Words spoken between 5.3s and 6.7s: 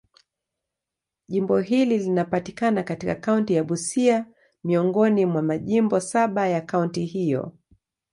majimbo saba ya